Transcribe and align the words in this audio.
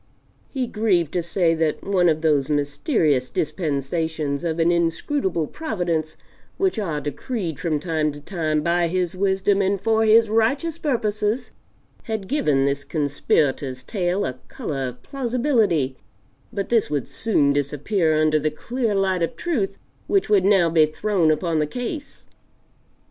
He 0.49 0.65
grieved 0.65 1.11
to 1.11 1.21
say 1.21 1.53
that 1.53 1.83
one 1.83 2.09
of 2.09 2.21
those 2.21 2.49
mysterious 2.49 3.29
dispensations 3.29 4.43
of 4.43 4.57
an 4.57 4.71
inscrutable 4.71 5.45
Providence 5.45 6.17
which 6.57 6.79
are 6.79 6.99
decreed 6.99 7.59
from 7.59 7.79
time 7.79 8.11
to 8.13 8.19
time 8.19 8.63
by 8.63 8.87
His 8.87 9.15
wisdom 9.15 9.61
and 9.61 9.79
for 9.79 10.03
His 10.03 10.27
righteous, 10.27 10.79
purposes, 10.79 11.51
had 12.05 12.27
given 12.27 12.65
this 12.65 12.83
conspirator's 12.83 13.83
tale 13.83 14.25
a 14.25 14.39
color 14.47 14.87
of 14.87 15.03
plausibility, 15.03 15.97
but 16.51 16.69
this 16.69 16.89
would 16.89 17.07
soon 17.07 17.53
disappear 17.53 18.19
under 18.19 18.39
the 18.39 18.49
clear 18.49 18.95
light 18.95 19.21
of 19.21 19.35
truth 19.35 19.77
which 20.07 20.29
would 20.29 20.45
now 20.45 20.67
be 20.67 20.87
thrown 20.87 21.29
upon 21.29 21.59
the 21.59 21.67
case. 21.67 22.25